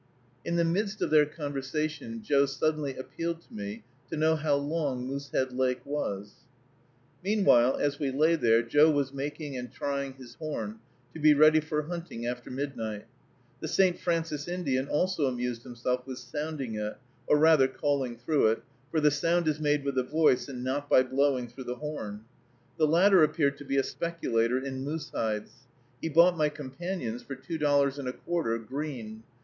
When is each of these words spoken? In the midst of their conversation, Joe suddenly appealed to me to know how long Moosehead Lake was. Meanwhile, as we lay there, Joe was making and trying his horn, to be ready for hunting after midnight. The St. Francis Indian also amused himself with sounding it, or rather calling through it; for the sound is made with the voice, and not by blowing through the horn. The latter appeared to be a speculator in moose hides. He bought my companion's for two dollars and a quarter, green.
In 0.43 0.55
the 0.55 0.65
midst 0.65 0.99
of 1.03 1.11
their 1.11 1.27
conversation, 1.27 2.23
Joe 2.23 2.47
suddenly 2.47 2.95
appealed 2.97 3.39
to 3.43 3.53
me 3.53 3.83
to 4.09 4.17
know 4.17 4.35
how 4.35 4.55
long 4.55 5.05
Moosehead 5.05 5.51
Lake 5.53 5.85
was. 5.85 6.37
Meanwhile, 7.23 7.75
as 7.77 7.99
we 7.99 8.09
lay 8.09 8.35
there, 8.35 8.63
Joe 8.63 8.89
was 8.89 9.13
making 9.13 9.55
and 9.55 9.71
trying 9.71 10.13
his 10.13 10.33
horn, 10.39 10.79
to 11.13 11.19
be 11.19 11.35
ready 11.35 11.59
for 11.59 11.83
hunting 11.83 12.25
after 12.25 12.49
midnight. 12.49 13.05
The 13.59 13.67
St. 13.67 13.99
Francis 13.99 14.47
Indian 14.47 14.87
also 14.87 15.27
amused 15.27 15.61
himself 15.61 16.07
with 16.07 16.17
sounding 16.17 16.73
it, 16.73 16.97
or 17.27 17.37
rather 17.37 17.67
calling 17.67 18.17
through 18.17 18.47
it; 18.47 18.63
for 18.89 18.99
the 18.99 19.11
sound 19.11 19.47
is 19.47 19.59
made 19.59 19.83
with 19.85 19.93
the 19.93 20.01
voice, 20.03 20.47
and 20.49 20.63
not 20.63 20.89
by 20.89 21.03
blowing 21.03 21.47
through 21.47 21.65
the 21.65 21.75
horn. 21.75 22.21
The 22.79 22.87
latter 22.87 23.21
appeared 23.21 23.55
to 23.59 23.65
be 23.65 23.77
a 23.77 23.83
speculator 23.83 24.57
in 24.57 24.83
moose 24.83 25.11
hides. 25.13 25.67
He 26.01 26.09
bought 26.09 26.35
my 26.35 26.49
companion's 26.49 27.21
for 27.21 27.35
two 27.35 27.59
dollars 27.59 27.99
and 27.99 28.07
a 28.07 28.13
quarter, 28.13 28.57
green. 28.57 29.21